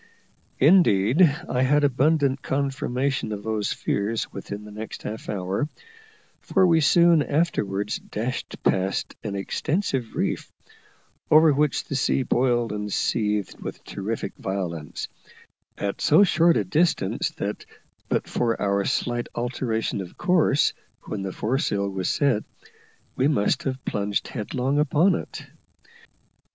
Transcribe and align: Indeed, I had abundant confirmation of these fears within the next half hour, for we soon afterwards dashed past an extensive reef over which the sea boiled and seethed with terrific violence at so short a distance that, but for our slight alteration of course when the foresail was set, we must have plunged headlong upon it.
Indeed, 0.57 1.21
I 1.47 1.61
had 1.61 1.83
abundant 1.83 2.41
confirmation 2.41 3.31
of 3.31 3.43
these 3.43 3.71
fears 3.71 4.33
within 4.33 4.63
the 4.63 4.71
next 4.71 5.03
half 5.03 5.29
hour, 5.29 5.69
for 6.39 6.65
we 6.65 6.81
soon 6.81 7.21
afterwards 7.21 7.99
dashed 7.99 8.63
past 8.63 9.13
an 9.23 9.35
extensive 9.35 10.15
reef 10.15 10.51
over 11.29 11.53
which 11.53 11.83
the 11.83 11.93
sea 11.95 12.23
boiled 12.23 12.71
and 12.71 12.91
seethed 12.91 13.59
with 13.61 13.83
terrific 13.83 14.33
violence 14.37 15.07
at 15.77 16.01
so 16.01 16.23
short 16.23 16.57
a 16.57 16.63
distance 16.63 17.29
that, 17.37 17.63
but 18.09 18.27
for 18.27 18.59
our 18.59 18.85
slight 18.85 19.27
alteration 19.35 20.01
of 20.01 20.17
course 20.17 20.73
when 21.03 21.21
the 21.21 21.31
foresail 21.31 21.87
was 21.87 22.09
set, 22.09 22.43
we 23.15 23.27
must 23.27 23.61
have 23.61 23.85
plunged 23.85 24.27
headlong 24.29 24.79
upon 24.79 25.13
it. 25.13 25.45